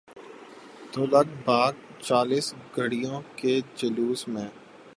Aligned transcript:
تو 0.91 1.01
لگ 1.05 1.27
بھگ 1.45 1.73
چالیس 1.99 2.53
گاڑیوں 2.77 3.21
کے 3.35 3.59
جلوس 3.75 4.27
میں۔ 4.27 4.49